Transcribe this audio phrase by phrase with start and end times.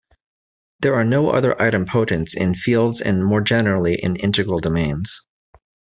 [0.79, 5.27] There are no other idempotents in fields and more generally in integral domains.